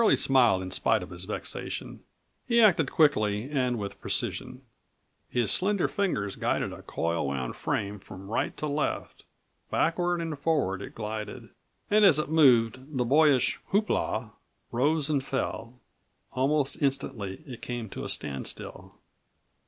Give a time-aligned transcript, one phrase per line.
[0.01, 2.03] Curlie smiled in spite of his vexation.
[2.47, 4.63] He acted quickly and with precision.
[5.29, 9.25] His slender fingers guided a coil wound frame from right to left.
[9.69, 11.49] Backward and forward it glided,
[11.91, 14.31] and as it moved the boyish "Hoop la"
[14.71, 15.79] rose and fell.
[16.31, 18.95] Almost instantly it came to a standstill.